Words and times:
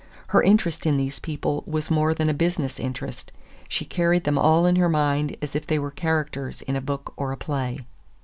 Her 0.29 0.41
interest 0.41 0.87
in 0.87 0.97
these 0.97 1.19
people 1.19 1.63
was 1.67 1.91
more 1.91 2.15
than 2.15 2.27
a 2.27 2.33
business 2.33 2.79
interest. 2.79 3.31
She 3.69 3.85
carried 3.85 4.23
them 4.23 4.35
all 4.35 4.65
in 4.65 4.77
her 4.77 4.89
mind 4.89 5.37
as 5.43 5.55
if 5.55 5.67
they 5.67 5.77
were 5.77 5.91
characters 5.91 6.63
in 6.63 6.75
a 6.75 6.81
book 6.81 7.13
or 7.17 7.31
a 7.31 7.37
play. 7.37 7.85